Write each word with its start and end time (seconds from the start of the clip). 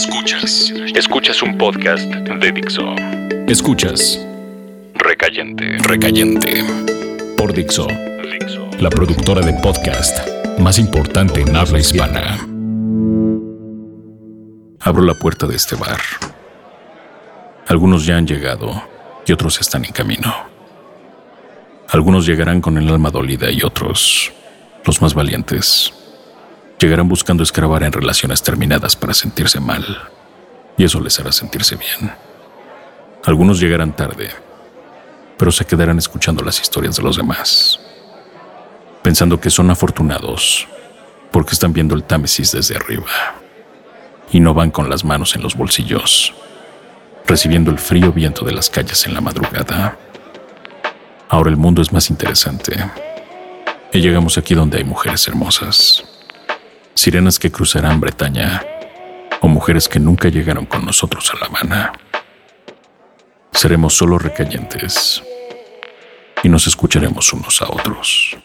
Escuchas. 0.00 0.72
Escuchas 0.94 1.42
un 1.42 1.58
podcast 1.58 2.10
de 2.10 2.52
Dixo. 2.52 2.94
Escuchas 3.46 4.18
Recayente. 4.94 5.76
Recayente 5.82 6.64
por 7.36 7.52
Dixo, 7.52 7.86
Dixo. 7.86 8.70
la 8.80 8.88
productora 8.88 9.42
de 9.42 9.52
podcast 9.60 10.26
más 10.58 10.78
importante 10.78 11.42
en 11.42 11.54
habla 11.54 11.80
hispana. 11.80 12.38
Abro 14.80 15.02
la 15.02 15.12
puerta 15.12 15.46
de 15.46 15.56
este 15.56 15.76
bar. 15.76 16.00
Algunos 17.68 18.06
ya 18.06 18.16
han 18.16 18.26
llegado 18.26 18.82
y 19.26 19.32
otros 19.32 19.60
están 19.60 19.84
en 19.84 19.92
camino. 19.92 20.34
Algunos 21.90 22.24
llegarán 22.24 22.62
con 22.62 22.78
el 22.78 22.88
alma 22.88 23.10
dolida 23.10 23.50
y 23.50 23.62
otros, 23.62 24.32
los 24.86 25.02
más 25.02 25.12
valientes, 25.12 25.92
llegarán 26.80 27.08
buscando 27.08 27.42
escravar 27.42 27.82
en 27.82 27.92
relaciones 27.92 28.42
terminadas 28.42 28.96
para 28.96 29.14
sentirse 29.14 29.60
mal. 29.60 29.84
Y 30.76 30.84
eso 30.84 31.00
les 31.00 31.20
hará 31.20 31.30
sentirse 31.30 31.76
bien. 31.76 32.12
Algunos 33.24 33.60
llegarán 33.60 33.94
tarde, 33.94 34.30
pero 35.36 35.52
se 35.52 35.66
quedarán 35.66 35.98
escuchando 35.98 36.42
las 36.42 36.60
historias 36.60 36.96
de 36.96 37.02
los 37.02 37.18
demás, 37.18 37.78
pensando 39.02 39.38
que 39.38 39.50
son 39.50 39.70
afortunados 39.70 40.66
porque 41.30 41.52
están 41.52 41.72
viendo 41.72 41.94
el 41.94 42.04
Támesis 42.04 42.52
desde 42.52 42.76
arriba 42.76 43.06
y 44.32 44.40
no 44.40 44.54
van 44.54 44.70
con 44.70 44.88
las 44.88 45.04
manos 45.04 45.36
en 45.36 45.42
los 45.42 45.54
bolsillos, 45.54 46.32
recibiendo 47.26 47.70
el 47.70 47.78
frío 47.78 48.10
viento 48.10 48.44
de 48.44 48.52
las 48.52 48.70
calles 48.70 49.06
en 49.06 49.14
la 49.14 49.20
madrugada. 49.20 49.98
Ahora 51.28 51.50
el 51.50 51.56
mundo 51.56 51.82
es 51.82 51.92
más 51.92 52.08
interesante 52.08 52.90
y 53.92 54.00
llegamos 54.00 54.38
aquí 54.38 54.54
donde 54.54 54.78
hay 54.78 54.84
mujeres 54.84 55.28
hermosas, 55.28 56.04
sirenas 57.00 57.38
que 57.38 57.50
cruzarán 57.50 57.98
Bretaña 57.98 58.62
o 59.40 59.48
mujeres 59.48 59.88
que 59.88 59.98
nunca 59.98 60.28
llegaron 60.28 60.66
con 60.66 60.84
nosotros 60.84 61.32
a 61.32 61.38
La 61.38 61.46
Habana. 61.46 61.92
Seremos 63.52 63.94
solo 63.94 64.18
recayentes 64.18 65.22
y 66.42 66.50
nos 66.50 66.66
escucharemos 66.66 67.32
unos 67.32 67.62
a 67.62 67.70
otros. 67.70 68.36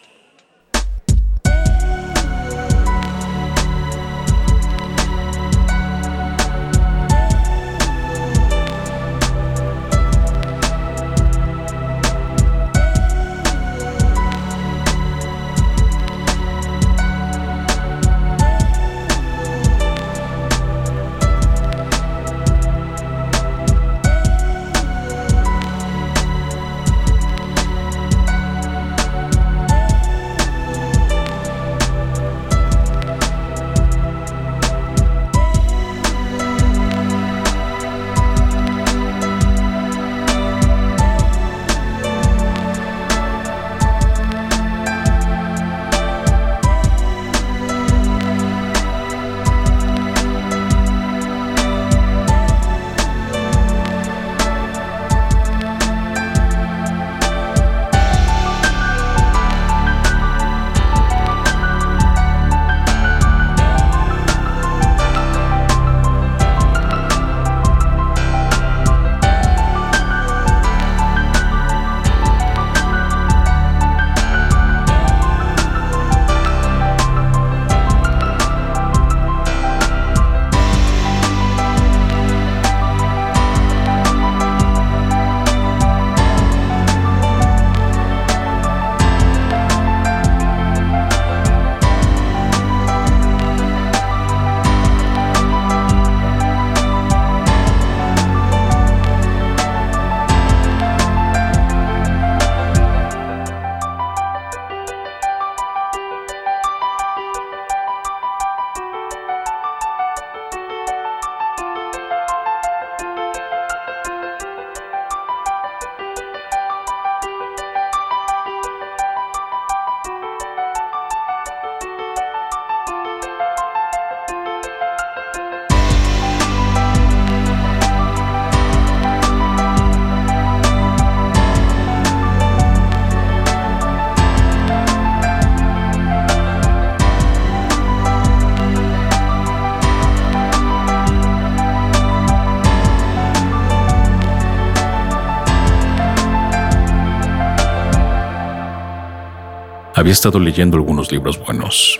Había 150.05 150.13
estado 150.13 150.39
leyendo 150.39 150.77
algunos 150.77 151.11
libros 151.11 151.39
buenos. 151.39 151.99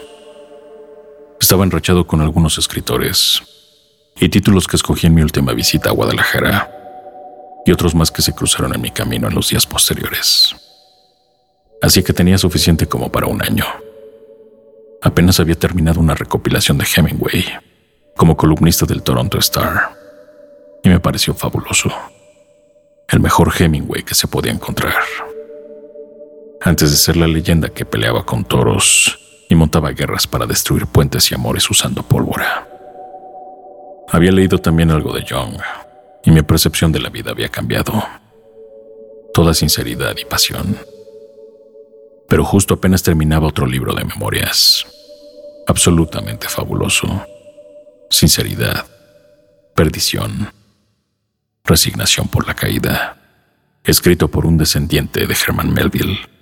Estaba 1.42 1.64
enrachado 1.64 2.06
con 2.06 2.22
algunos 2.22 2.60
escritores 2.60 3.42
y 4.20 4.30
títulos 4.30 4.68
que 4.68 4.76
escogí 4.76 5.08
en 5.08 5.16
mi 5.16 5.24
última 5.24 5.54
visita 5.54 5.90
a 5.90 5.92
Guadalajara 5.92 6.72
y 7.66 7.72
otros 7.72 7.96
más 7.96 8.12
que 8.12 8.22
se 8.22 8.36
cruzaron 8.36 8.76
en 8.76 8.82
mi 8.82 8.92
camino 8.92 9.28
en 9.28 9.34
los 9.34 9.50
días 9.50 9.66
posteriores. 9.66 10.56
Así 11.82 12.04
que 12.04 12.14
tenía 12.14 12.38
suficiente 12.38 12.86
como 12.86 13.12
para 13.12 13.26
un 13.26 13.42
año. 13.42 13.66
Apenas 15.02 15.40
había 15.40 15.56
terminado 15.56 16.00
una 16.00 16.14
recopilación 16.14 16.78
de 16.78 16.86
Hemingway 16.86 17.44
como 18.16 18.38
columnista 18.38 18.86
del 18.86 19.02
Toronto 19.02 19.40
Star 19.40 19.98
y 20.84 20.90
me 20.90 21.00
pareció 21.00 21.34
fabuloso. 21.34 21.92
El 23.10 23.20
mejor 23.20 23.52
Hemingway 23.58 24.04
que 24.04 24.14
se 24.14 24.28
podía 24.28 24.52
encontrar 24.52 24.94
antes 26.66 26.90
de 26.90 26.98
ser 26.98 27.16
la 27.16 27.28
leyenda 27.28 27.70
que 27.70 27.86
peleaba 27.86 28.26
con 28.26 28.44
toros 28.44 29.20
y 29.48 29.54
montaba 29.54 29.92
guerras 29.92 30.26
para 30.26 30.48
destruir 30.48 30.88
puentes 30.88 31.30
y 31.30 31.36
amores 31.36 31.70
usando 31.70 32.02
pólvora. 32.02 32.68
Había 34.10 34.32
leído 34.32 34.58
también 34.58 34.90
algo 34.90 35.14
de 35.14 35.24
Young 35.24 35.60
y 36.24 36.32
mi 36.32 36.42
percepción 36.42 36.92
de 36.92 37.00
la 37.00 37.10
vida 37.10 37.30
había 37.30 37.50
cambiado. 37.50 38.04
Toda 39.32 39.54
sinceridad 39.54 40.18
y 40.18 40.26
pasión. 40.26 40.76
Pero 42.28 42.44
justo 42.44 42.74
apenas 42.74 43.04
terminaba 43.04 43.48
otro 43.48 43.68
libro 43.68 43.94
de 43.94 44.04
memorias. 44.04 44.88
Absolutamente 45.68 46.48
fabuloso. 46.50 47.28
Sinceridad. 48.10 48.88
Perdición. 49.76 50.52
Resignación 51.64 52.28
por 52.28 52.48
la 52.48 52.56
caída. 52.56 53.18
Escrito 53.84 54.30
por 54.30 54.48
un 54.48 54.58
descendiente 54.58 55.28
de 55.28 55.36
Herman 55.36 55.72
Melville. 55.72 56.35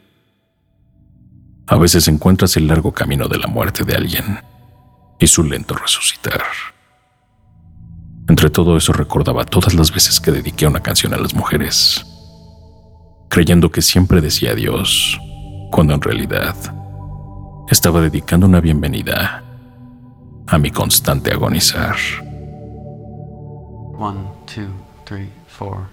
A 1.68 1.78
veces 1.78 2.08
encuentras 2.08 2.58
el 2.58 2.68
largo 2.68 2.92
camino 2.92 3.28
de 3.28 3.38
la 3.38 3.48
muerte 3.48 3.84
de 3.84 3.96
alguien 3.96 4.40
y 5.20 5.28
su 5.28 5.44
lento 5.44 5.76
resucitar. 5.76 6.42
Entre 8.28 8.50
todo 8.50 8.78
eso 8.78 8.94
recordaba 8.94 9.46
todas 9.46 9.74
las 9.74 9.92
veces 9.92 10.20
que 10.20 10.32
dediqué 10.32 10.68
una 10.68 10.82
canción 10.82 11.14
a 11.14 11.18
las 11.18 11.34
mujeres, 11.34 12.06
creyendo 13.30 13.70
que 13.70 13.82
siempre 13.82 14.22
decía 14.22 14.52
adiós, 14.52 15.20
cuando 15.72 15.94
en 15.94 16.02
realidad 16.02 16.56
estaba 17.70 18.02
dedicando 18.02 18.46
una 18.46 18.62
bienvenida 18.62 19.44
a 20.48 20.58
mi 20.58 20.72
constante 20.72 21.32
agonizar. 21.34 21.96
One, 23.98 24.28
two, 24.46 24.68
three, 25.06 25.30
four. 25.48 25.88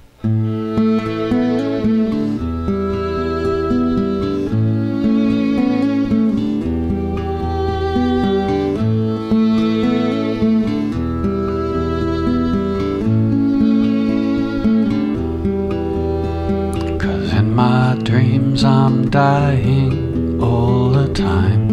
Dying 19.11 20.41
all 20.41 20.91
the 20.91 21.13
time. 21.13 21.67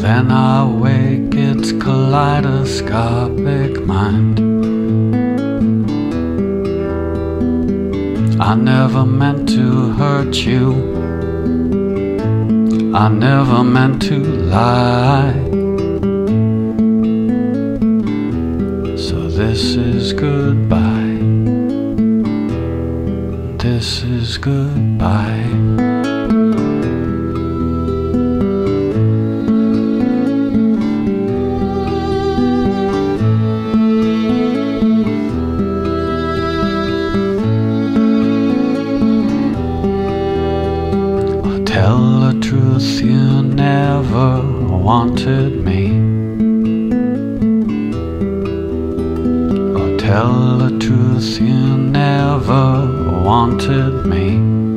Then 0.00 0.30
I 0.30 0.64
wake, 0.64 1.34
it's 1.34 1.72
kaleidoscopic 1.72 3.84
mind. 3.84 4.38
I 8.40 8.54
never 8.54 9.04
meant 9.04 9.48
to 9.48 9.90
hurt 9.94 10.36
you. 10.36 10.94
I 12.94 13.08
never 13.08 13.64
meant 13.64 14.00
to 14.02 14.20
lie. 14.54 15.34
So 18.96 19.28
this 19.28 19.74
is 19.74 19.97
Is 24.28 24.36
goodbye. 24.36 25.48
Tell 41.64 42.20
the 42.20 42.38
truth, 42.42 43.00
you 43.00 43.42
never 43.42 44.42
wanted 44.68 45.64
me. 45.64 45.88
Tell 49.96 50.58
the 50.58 50.78
truth, 50.78 51.40
you 51.40 51.78
never 51.78 52.97
wanted 53.28 54.06
me. 54.06 54.67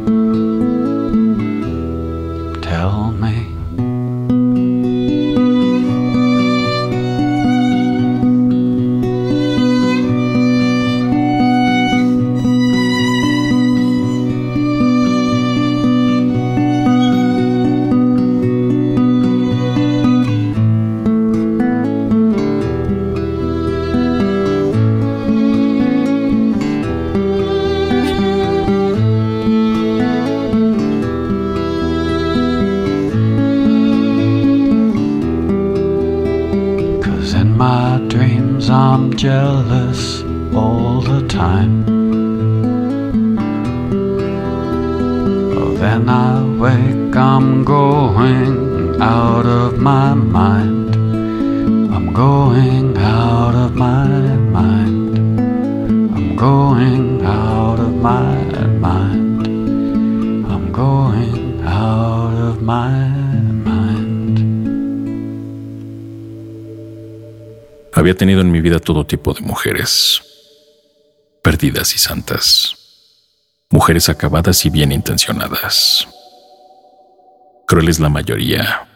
En 68.41 68.51
mi 68.51 68.61
vida 68.61 68.79
todo 68.79 69.05
tipo 69.05 69.33
de 69.33 69.41
mujeres, 69.41 70.21
perdidas 71.41 71.95
y 71.95 71.99
santas, 71.99 72.75
mujeres 73.69 74.09
acabadas 74.09 74.65
y 74.65 74.69
bien 74.69 74.91
intencionadas, 74.91 76.07
crueles 77.67 77.99
la 77.99 78.09
mayoría, 78.09 78.87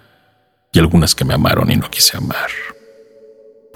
y 0.72 0.80
algunas 0.80 1.16
que 1.16 1.24
me 1.24 1.34
amaron 1.34 1.72
y 1.72 1.78
no 1.78 1.90
quise 1.90 2.18
amar. 2.18 2.50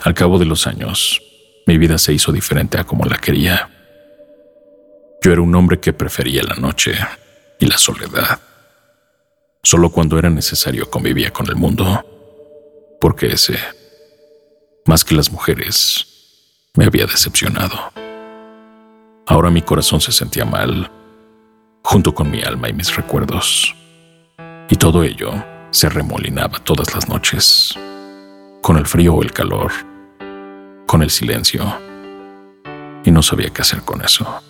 Al 0.02 0.14
cabo 0.14 0.38
de 0.38 0.46
los 0.46 0.68
años, 0.68 1.22
mi 1.66 1.78
vida 1.78 1.98
se 1.98 2.12
hizo 2.12 2.32
diferente 2.32 2.78
a 2.78 2.84
como 2.84 3.06
la 3.06 3.18
quería. 3.18 3.70
Yo 5.22 5.32
era 5.32 5.42
un 5.42 5.56
hombre 5.56 5.80
que 5.80 5.94
prefería 5.94 6.44
la 6.44 6.56
noche 6.56 6.94
y 7.60 7.66
la 7.66 7.78
soledad. 7.78 8.40
Solo 9.64 9.92
cuando 9.92 10.20
era 10.20 10.30
necesario 10.30 10.90
convivía 10.90 11.32
con 11.32 11.48
el 11.48 11.56
mundo, 11.56 12.98
porque 13.00 13.28
ese 13.28 13.58
más 14.86 15.04
que 15.04 15.16
las 15.16 15.32
mujeres, 15.32 16.06
me 16.76 16.86
había 16.86 17.06
decepcionado. 17.06 17.92
Ahora 19.28 19.50
mi 19.50 19.62
corazón 19.62 20.02
se 20.02 20.12
sentía 20.12 20.46
mal, 20.46 20.90
junto 21.84 22.14
con 22.14 22.32
mi 22.32 22.42
alma 22.42 22.70
y 22.70 22.74
mis 22.74 22.96
recuerdos. 22.96 23.76
Y 24.70 24.76
todo 24.76 25.04
ello 25.04 25.32
se 25.72 25.90
remolinaba 25.90 26.60
todas 26.60 26.94
las 26.94 27.08
noches, 27.08 27.76
con 28.62 28.78
el 28.78 28.86
frío 28.86 29.16
o 29.16 29.22
el 29.22 29.32
calor, 29.32 29.72
con 30.88 31.04
el 31.04 31.10
silencio, 31.10 31.64
y 33.04 33.12
no 33.12 33.22
sabía 33.22 33.50
qué 33.50 33.62
hacer 33.62 33.82
con 33.82 34.04
eso. 34.04 34.42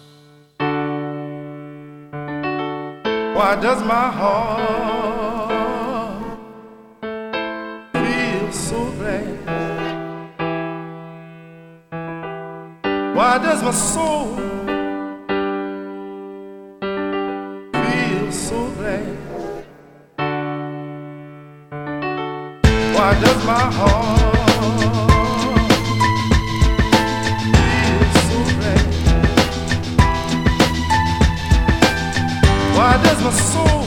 Why 13.19 13.37
does 13.37 13.61
my 13.61 13.71
soul 13.71 14.35
feel 17.73 18.31
so 18.31 18.71
glad? 18.77 19.17
Why 22.95 23.09
does 23.19 23.45
my 23.45 23.65
heart 23.77 24.19
feel 27.55 28.03
so 28.27 28.39
glad? 28.55 28.83
Why 32.77 32.91
does 33.03 33.19
my 33.21 33.31
soul 33.31 33.78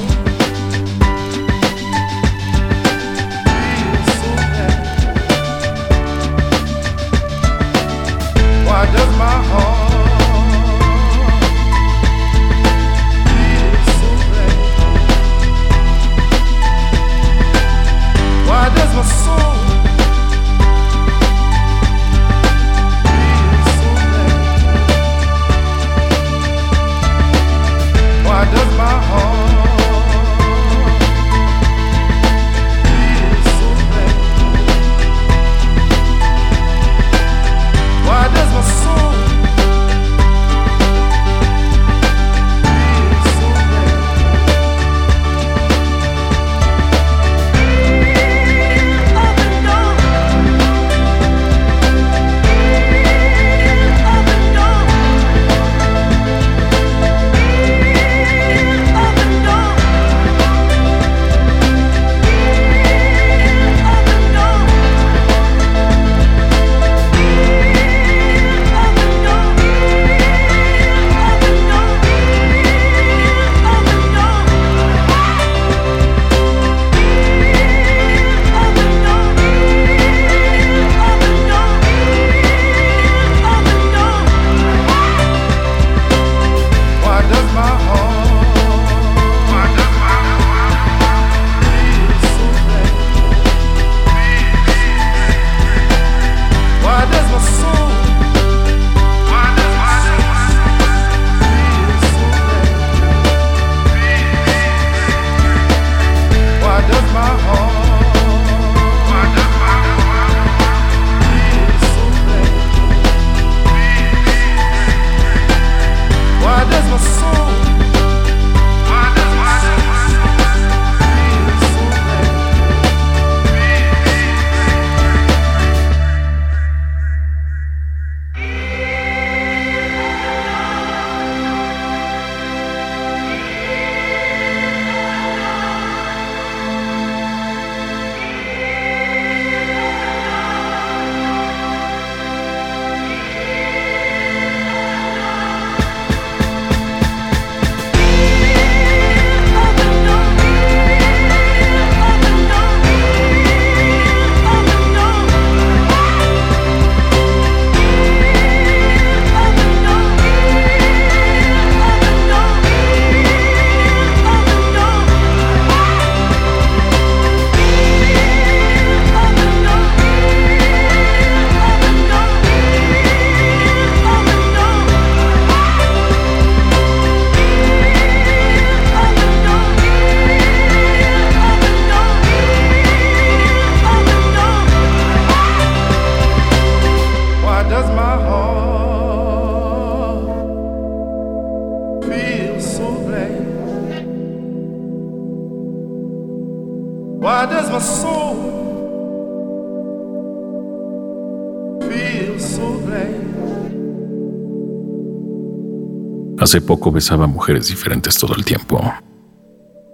Hace 206.42 206.60
poco 206.60 206.90
besaba 206.90 207.28
mujeres 207.28 207.68
diferentes 207.68 208.18
todo 208.18 208.34
el 208.34 208.44
tiempo 208.44 208.82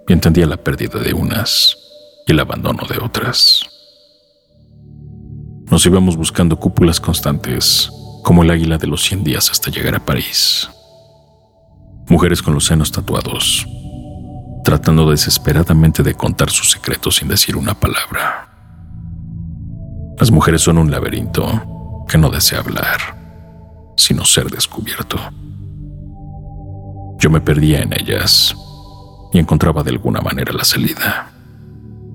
y 0.08 0.12
entendía 0.14 0.46
la 0.46 0.56
pérdida 0.56 0.98
de 0.98 1.12
unas 1.12 1.76
y 2.26 2.32
el 2.32 2.40
abandono 2.40 2.84
de 2.88 2.98
otras. 3.04 3.62
Nos 5.70 5.84
íbamos 5.84 6.16
buscando 6.16 6.58
cúpulas 6.58 7.00
constantes, 7.00 7.90
como 8.24 8.42
el 8.42 8.50
águila 8.50 8.78
de 8.78 8.86
los 8.86 9.02
100 9.02 9.24
días 9.24 9.50
hasta 9.50 9.70
llegar 9.70 9.94
a 9.94 10.04
París. 10.04 10.70
Mujeres 12.08 12.40
con 12.40 12.54
los 12.54 12.64
senos 12.64 12.90
tatuados, 12.90 13.66
tratando 14.64 15.10
desesperadamente 15.10 16.02
de 16.02 16.14
contar 16.14 16.48
sus 16.48 16.70
secretos 16.70 17.16
sin 17.16 17.28
decir 17.28 17.56
una 17.56 17.74
palabra. 17.74 18.48
Las 20.18 20.30
mujeres 20.30 20.62
son 20.62 20.78
un 20.78 20.90
laberinto 20.90 21.77
que 22.08 22.18
no 22.18 22.30
desea 22.30 22.60
hablar, 22.60 22.98
sino 23.96 24.24
ser 24.24 24.50
descubierto. 24.50 25.18
Yo 27.18 27.30
me 27.30 27.40
perdía 27.40 27.80
en 27.82 27.92
ellas 27.92 28.56
y 29.32 29.38
encontraba 29.38 29.82
de 29.82 29.90
alguna 29.90 30.20
manera 30.20 30.52
la 30.52 30.64
salida, 30.64 31.30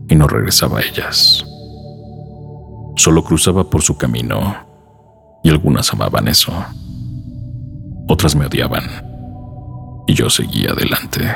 y 0.10 0.16
no 0.16 0.28
regresaba 0.28 0.80
a 0.80 0.82
ellas. 0.82 1.46
Solo 2.96 3.24
cruzaba 3.24 3.70
por 3.70 3.82
su 3.82 3.98
camino, 3.98 4.56
y 5.44 5.50
algunas 5.50 5.92
amaban 5.94 6.28
eso. 6.28 6.52
Otras 8.08 8.36
me 8.36 8.46
odiaban, 8.46 8.84
y 10.08 10.14
yo 10.14 10.30
seguía 10.30 10.72
adelante. 10.72 11.36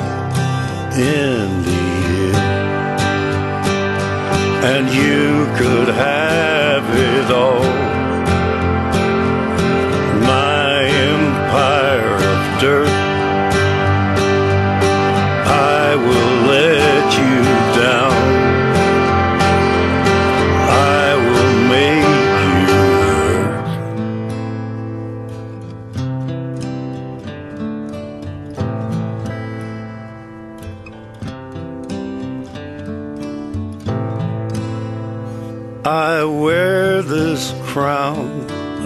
in 0.97 1.63
the. 1.63 1.81
And 4.63 4.87
you 4.93 5.45
could 5.57 5.89
have 5.93 6.83
it 6.97 7.31
all. 7.31 7.90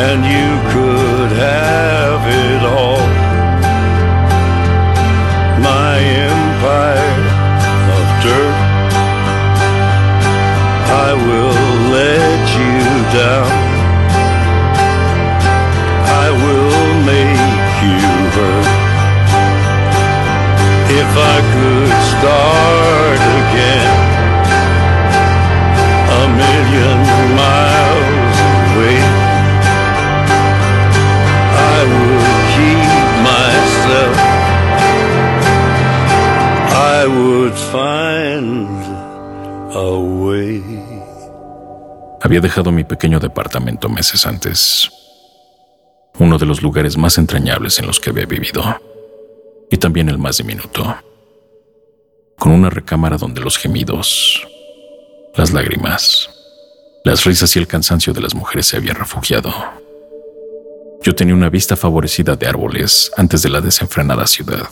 And 0.00 0.24
you 0.24 0.50
could 0.70 1.32
have 1.38 1.67
Había 42.20 42.40
dejado 42.40 42.72
mi 42.72 42.84
pequeño 42.84 43.20
departamento 43.20 43.88
meses 43.88 44.26
antes, 44.26 44.90
uno 46.18 46.38
de 46.38 46.46
los 46.46 46.62
lugares 46.62 46.96
más 46.96 47.16
entrañables 47.18 47.78
en 47.78 47.86
los 47.86 48.00
que 48.00 48.10
había 48.10 48.26
vivido, 48.26 48.62
y 49.70 49.76
también 49.76 50.08
el 50.08 50.18
más 50.18 50.38
diminuto, 50.38 50.96
con 52.38 52.52
una 52.52 52.70
recámara 52.70 53.16
donde 53.16 53.40
los 53.40 53.56
gemidos, 53.56 54.46
las 55.34 55.52
lágrimas, 55.52 56.30
las 57.04 57.24
risas 57.24 57.54
y 57.56 57.58
el 57.58 57.66
cansancio 57.66 58.12
de 58.12 58.20
las 58.20 58.34
mujeres 58.34 58.66
se 58.66 58.76
habían 58.76 58.96
refugiado. 58.96 59.52
Yo 61.02 61.14
tenía 61.14 61.34
una 61.34 61.48
vista 61.48 61.76
favorecida 61.76 62.36
de 62.36 62.46
árboles 62.46 63.10
antes 63.16 63.42
de 63.42 63.48
la 63.48 63.60
desenfrenada 63.60 64.26
ciudad. 64.26 64.68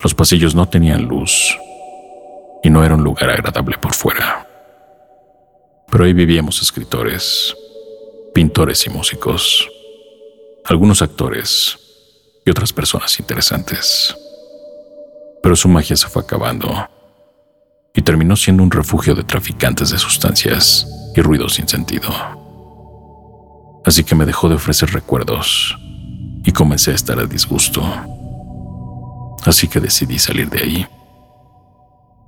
Los 0.00 0.14
pasillos 0.14 0.54
no 0.54 0.68
tenían 0.68 1.06
luz 1.06 1.58
y 2.62 2.70
no 2.70 2.84
era 2.84 2.94
un 2.94 3.02
lugar 3.02 3.30
agradable 3.30 3.76
por 3.78 3.94
fuera. 3.94 4.46
Pero 5.90 6.04
ahí 6.04 6.12
vivíamos 6.12 6.62
escritores, 6.62 7.56
pintores 8.32 8.86
y 8.86 8.90
músicos, 8.90 9.68
algunos 10.66 11.02
actores 11.02 11.76
y 12.46 12.50
otras 12.50 12.72
personas 12.72 13.18
interesantes. 13.18 14.16
Pero 15.42 15.56
su 15.56 15.68
magia 15.68 15.96
se 15.96 16.06
fue 16.06 16.22
acabando 16.22 16.88
y 17.92 18.02
terminó 18.02 18.36
siendo 18.36 18.62
un 18.62 18.70
refugio 18.70 19.16
de 19.16 19.24
traficantes 19.24 19.90
de 19.90 19.98
sustancias 19.98 20.86
y 21.16 21.22
ruidos 21.22 21.54
sin 21.54 21.66
sentido. 21.66 22.08
Así 23.84 24.04
que 24.04 24.14
me 24.14 24.26
dejó 24.26 24.48
de 24.48 24.54
ofrecer 24.54 24.92
recuerdos 24.92 25.76
y 26.44 26.52
comencé 26.52 26.92
a 26.92 26.94
estar 26.94 27.18
a 27.18 27.26
disgusto. 27.26 27.82
Así 29.44 29.68
que 29.68 29.80
decidí 29.80 30.18
salir 30.18 30.50
de 30.50 30.58
ahí. 30.58 30.86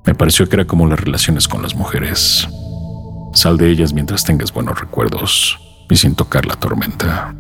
Me 0.05 0.15
pareció 0.15 0.49
que 0.49 0.57
era 0.57 0.65
como 0.65 0.87
las 0.87 1.01
relaciones 1.01 1.49
con 1.49 1.63
las 1.63 1.75
mujeres. 1.75 2.49
Sal 3.35 3.57
de 3.57 3.71
ellas 3.71 3.93
mientras 3.93 4.25
tengas 4.25 4.53
buenos 4.53 4.81
recuerdos 4.81 5.59
y 5.89 5.97
sin 5.97 6.15
tocar 6.15 6.47
la 6.47 6.55
tormenta. 6.55 7.35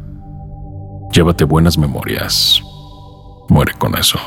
Llévate 1.13 1.45
buenas 1.45 1.79
memorias. 1.79 2.63
Muere 3.49 3.75
con 3.75 3.97
eso. 3.97 4.19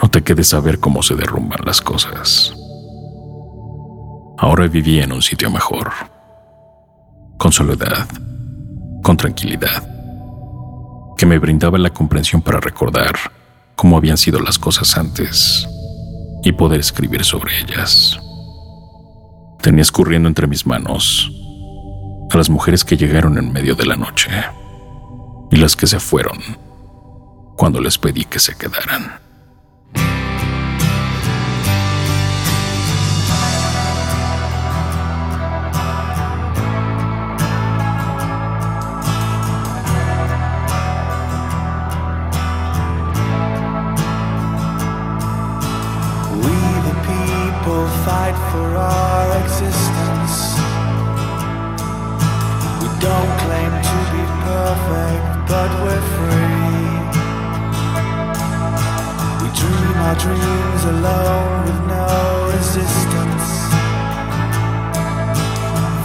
No 0.00 0.08
te 0.08 0.22
quedes 0.22 0.52
a 0.54 0.60
ver 0.60 0.78
cómo 0.78 1.02
se 1.02 1.14
derrumban 1.14 1.60
las 1.64 1.80
cosas. 1.80 2.54
Ahora 4.38 4.66
vivía 4.68 5.04
en 5.04 5.12
un 5.12 5.22
sitio 5.22 5.50
mejor, 5.50 5.92
con 7.38 7.52
soledad, 7.52 8.06
con 9.02 9.16
tranquilidad, 9.16 9.88
que 11.16 11.24
me 11.24 11.38
brindaba 11.38 11.78
la 11.78 11.90
comprensión 11.90 12.42
para 12.42 12.60
recordar 12.60 13.14
cómo 13.76 13.96
habían 13.96 14.16
sido 14.16 14.40
las 14.40 14.58
cosas 14.58 14.96
antes 14.96 15.66
y 16.42 16.52
poder 16.52 16.80
escribir 16.80 17.24
sobre 17.24 17.58
ellas. 17.60 18.18
Tenía 19.60 19.82
escurriendo 19.82 20.28
entre 20.28 20.46
mis 20.46 20.66
manos 20.66 21.30
a 22.30 22.36
las 22.36 22.50
mujeres 22.50 22.84
que 22.84 22.96
llegaron 22.96 23.38
en 23.38 23.52
medio 23.52 23.74
de 23.74 23.86
la 23.86 23.96
noche 23.96 24.30
y 25.50 25.56
las 25.56 25.76
que 25.76 25.86
se 25.86 26.00
fueron 26.00 26.38
cuando 27.56 27.80
les 27.80 27.98
pedí 27.98 28.24
que 28.24 28.40
se 28.40 28.56
quedaran. 28.56 29.23
Fight 48.34 48.52
for 48.52 48.76
our 48.76 49.42
existence. 49.42 50.34
We 52.80 52.88
don't 53.00 53.32
claim 53.44 53.72
to 53.90 53.98
be 54.12 54.24
perfect, 54.44 55.24
but 55.48 55.70
we're 55.82 56.06
free. 56.16 56.84
We 59.42 59.48
dream 59.60 59.96
our 60.06 60.16
dreams 60.16 60.84
alone 60.84 61.64
with 61.66 61.80
no 61.86 62.50
resistance. 62.54 63.46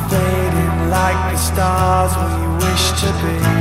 Fading 0.10 0.90
like 0.90 1.32
the 1.32 1.38
stars 1.38 2.12
we 2.18 2.66
wish 2.66 2.86
to 3.02 3.10
be. 3.24 3.59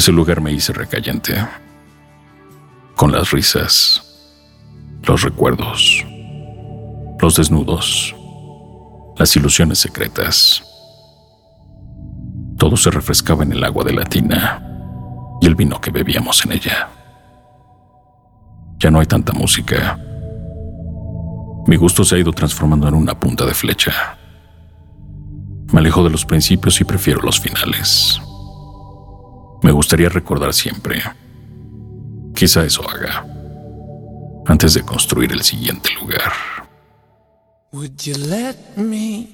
Ese 0.00 0.12
lugar 0.12 0.40
me 0.40 0.50
hice 0.50 0.72
recayente, 0.72 1.46
con 2.96 3.12
las 3.12 3.32
risas, 3.32 4.02
los 5.02 5.20
recuerdos, 5.20 6.06
los 7.20 7.36
desnudos, 7.36 8.14
las 9.18 9.36
ilusiones 9.36 9.78
secretas. 9.78 10.64
Todo 12.56 12.78
se 12.78 12.90
refrescaba 12.90 13.42
en 13.42 13.52
el 13.52 13.62
agua 13.62 13.84
de 13.84 13.92
la 13.92 14.04
tina 14.04 14.62
y 15.42 15.46
el 15.46 15.54
vino 15.54 15.78
que 15.82 15.90
bebíamos 15.90 16.46
en 16.46 16.52
ella. 16.52 16.88
Ya 18.78 18.90
no 18.90 19.00
hay 19.00 19.06
tanta 19.06 19.34
música. 19.34 19.98
Mi 21.66 21.76
gusto 21.76 22.04
se 22.04 22.14
ha 22.14 22.18
ido 22.18 22.32
transformando 22.32 22.88
en 22.88 22.94
una 22.94 23.20
punta 23.20 23.44
de 23.44 23.52
flecha. 23.52 24.16
Me 25.70 25.80
alejo 25.80 26.02
de 26.02 26.08
los 26.08 26.24
principios 26.24 26.80
y 26.80 26.84
prefiero 26.84 27.20
los 27.20 27.38
finales. 27.38 28.18
Me 29.62 29.72
gustaría 29.72 30.08
recordar 30.08 30.54
siempre. 30.54 31.02
Quizá 32.34 32.64
eso 32.64 32.82
haga. 32.88 33.26
Antes 34.46 34.74
de 34.74 34.82
construir 34.82 35.32
el 35.32 35.42
siguiente 35.42 35.90
lugar. 36.00 36.32
Would 37.72 38.02
you 38.02 38.14
let 38.16 38.56
me 38.76 39.28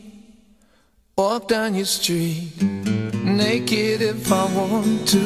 walk 1.16 1.48
down 1.48 1.74
your 1.74 1.86
street 1.86 2.60
naked 3.24 4.02
if 4.02 4.30
I 4.30 4.44
want 4.54 5.08
to? 5.08 5.20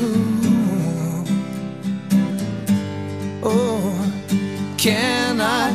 Oh, 3.42 4.12
can 4.76 5.40
I 5.40 5.72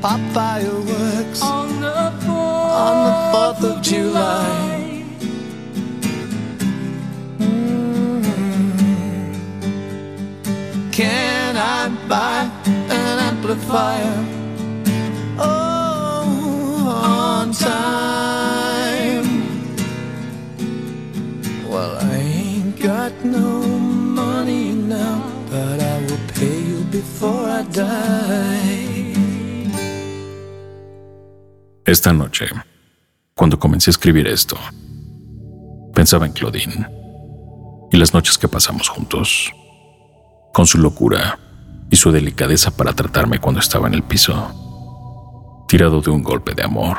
pop 0.00 0.20
fireworks 0.32 1.42
on 1.42 1.80
the 1.80 2.12
4th, 2.24 3.62
of 3.64 3.82
July? 3.82 4.65
I 11.86 11.88
buy 12.08 12.50
an 12.90 13.18
amplifier? 13.30 14.18
Oh, 15.38 16.90
on 17.04 17.52
time. 17.52 19.28
Well, 21.70 21.96
I 22.00 22.16
ain't 22.16 22.80
got 22.82 23.12
no 23.24 23.62
money 23.62 24.72
now, 24.72 25.22
but 25.48 25.80
I 25.80 26.00
will 26.06 26.24
pay 26.34 26.58
you 26.60 26.82
before 26.90 27.48
I 27.48 27.62
die. 27.70 29.06
Esta 31.84 32.12
noche, 32.12 32.46
cuando 33.36 33.60
comencé 33.60 33.90
a 33.90 33.92
escribir 33.92 34.26
esto, 34.26 34.56
pensaba 35.94 36.26
en 36.26 36.32
Claudine 36.32 36.88
y 37.92 37.96
las 37.96 38.12
noches 38.12 38.38
que 38.38 38.48
pasamos 38.48 38.88
juntos, 38.88 39.52
con 40.52 40.66
su 40.66 40.78
locura 40.78 41.38
y 41.90 41.96
su 41.96 42.10
delicadeza 42.12 42.76
para 42.76 42.92
tratarme 42.92 43.38
cuando 43.38 43.60
estaba 43.60 43.86
en 43.86 43.94
el 43.94 44.02
piso, 44.02 45.64
tirado 45.68 46.00
de 46.00 46.10
un 46.10 46.22
golpe 46.22 46.54
de 46.54 46.64
amor, 46.64 46.98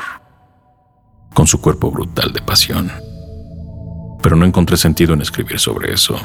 con 1.34 1.46
su 1.46 1.60
cuerpo 1.60 1.90
brutal 1.90 2.32
de 2.32 2.40
pasión. 2.40 2.90
Pero 4.22 4.36
no 4.36 4.44
encontré 4.44 4.76
sentido 4.76 5.14
en 5.14 5.22
escribir 5.22 5.58
sobre 5.58 5.92
eso, 5.92 6.18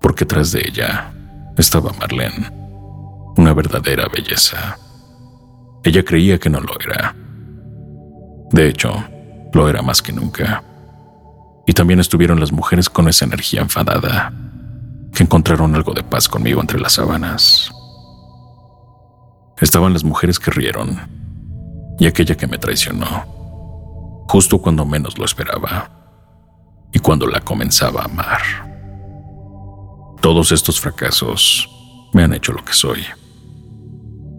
porque 0.00 0.24
tras 0.24 0.52
de 0.52 0.60
ella 0.66 1.12
estaba 1.56 1.92
Marlene, 1.92 2.50
una 3.36 3.52
verdadera 3.54 4.06
belleza. 4.08 4.78
Ella 5.82 6.04
creía 6.04 6.38
que 6.38 6.50
no 6.50 6.60
lo 6.60 6.78
era. 6.80 7.14
De 8.50 8.68
hecho, 8.68 8.92
lo 9.52 9.68
era 9.68 9.82
más 9.82 10.02
que 10.02 10.12
nunca. 10.12 10.62
Y 11.66 11.72
también 11.72 12.00
estuvieron 12.00 12.40
las 12.40 12.52
mujeres 12.52 12.88
con 12.90 13.08
esa 13.08 13.24
energía 13.24 13.60
enfadada, 13.60 14.32
que 15.12 15.22
encontraron 15.22 15.74
algo 15.74 15.92
de 15.92 16.02
paz 16.02 16.28
conmigo 16.28 16.60
entre 16.60 16.80
las 16.80 16.94
sábanas. 16.94 17.70
Estaban 19.60 19.92
las 19.92 20.04
mujeres 20.04 20.38
que 20.38 20.50
rieron 20.50 20.98
y 21.98 22.06
aquella 22.06 22.36
que 22.36 22.46
me 22.46 22.58
traicionó, 22.58 24.24
justo 24.28 24.58
cuando 24.58 24.86
menos 24.86 25.18
lo 25.18 25.24
esperaba 25.24 25.90
y 26.92 26.98
cuando 26.98 27.26
la 27.26 27.40
comenzaba 27.40 28.02
a 28.02 28.04
amar. 28.06 28.40
Todos 30.20 30.52
estos 30.52 30.80
fracasos 30.80 31.68
me 32.12 32.22
han 32.22 32.34
hecho 32.34 32.52
lo 32.52 32.64
que 32.64 32.72
soy. 32.72 33.04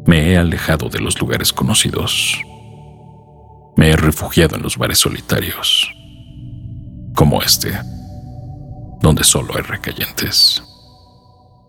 Me 0.05 0.31
he 0.31 0.37
alejado 0.37 0.89
de 0.89 0.99
los 0.99 1.19
lugares 1.19 1.53
conocidos. 1.53 2.41
Me 3.77 3.89
he 3.89 3.95
refugiado 3.95 4.55
en 4.55 4.63
los 4.63 4.77
bares 4.77 4.99
solitarios, 4.99 5.91
como 7.15 7.41
este, 7.41 7.79
donde 9.01 9.23
solo 9.23 9.55
hay 9.55 9.63
recayentes. 9.63 10.63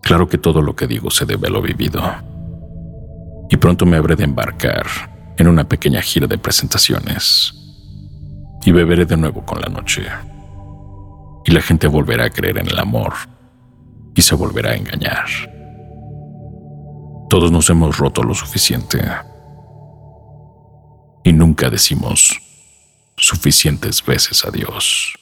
Claro 0.01 0.27
que 0.27 0.37
todo 0.37 0.61
lo 0.61 0.75
que 0.75 0.87
digo 0.87 1.09
se 1.09 1.25
debe 1.25 1.47
a 1.47 1.51
lo 1.51 1.61
vivido. 1.61 2.01
Y 3.49 3.57
pronto 3.57 3.85
me 3.85 3.97
habré 3.97 4.15
de 4.15 4.25
embarcar 4.25 4.85
en 5.37 5.47
una 5.47 5.63
pequeña 5.63 6.01
gira 6.01 6.27
de 6.27 6.37
presentaciones. 6.37 7.53
Y 8.65 8.71
beberé 8.71 9.05
de 9.05 9.17
nuevo 9.17 9.45
con 9.45 9.61
la 9.61 9.67
noche. 9.67 10.05
Y 11.45 11.51
la 11.51 11.61
gente 11.61 11.87
volverá 11.87 12.25
a 12.25 12.29
creer 12.29 12.57
en 12.59 12.67
el 12.67 12.79
amor 12.79 13.13
y 14.15 14.21
se 14.21 14.35
volverá 14.35 14.71
a 14.71 14.75
engañar. 14.75 15.25
Todos 17.29 17.51
nos 17.51 17.69
hemos 17.69 17.97
roto 17.97 18.23
lo 18.23 18.33
suficiente. 18.33 19.01
Y 21.23 21.33
nunca 21.33 21.69
decimos 21.69 22.39
suficientes 23.17 24.03
veces 24.05 24.43
adiós. 24.45 25.15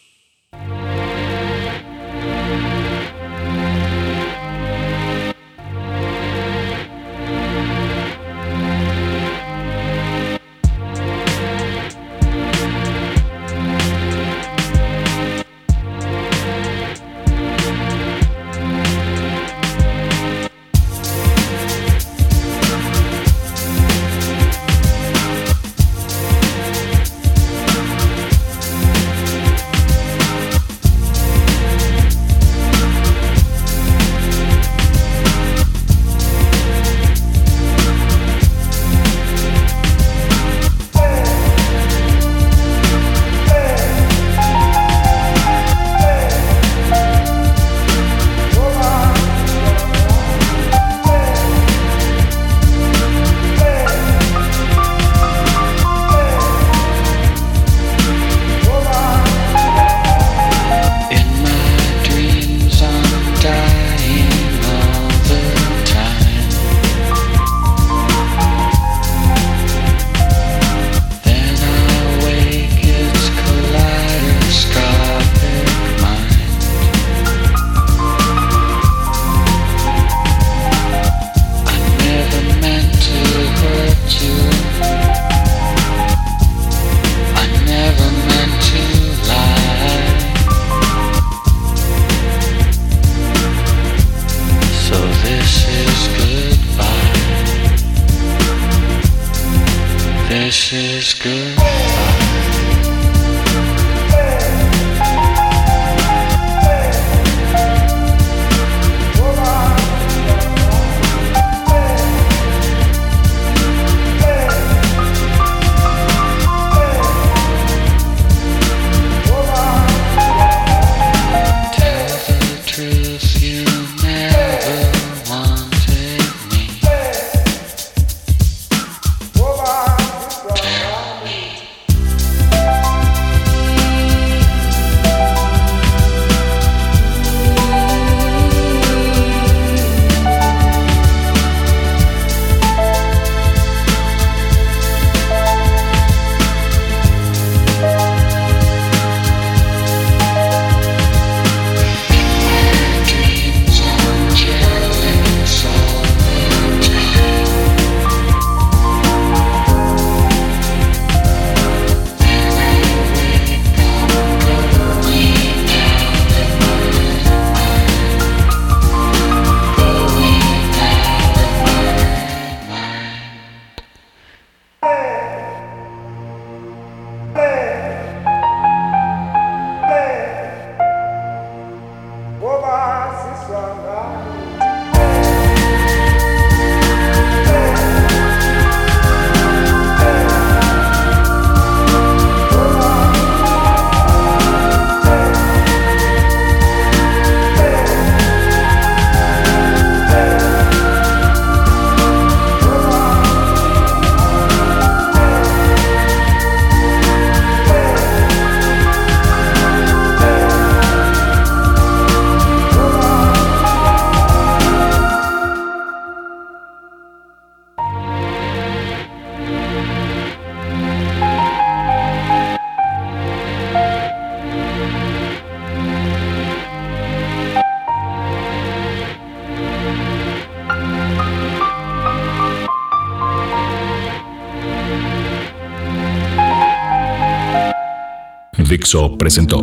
Dixo 238.71 239.17
presentó 239.17 239.61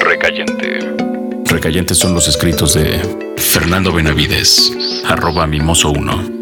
Recayente. 0.00 0.78
Recayentes 1.44 1.98
son 1.98 2.14
los 2.14 2.26
escritos 2.26 2.72
de 2.72 2.98
Fernando 3.36 3.92
Benavides, 3.92 4.72
arroba 5.04 5.46
mimoso 5.46 5.90
1 5.90 6.35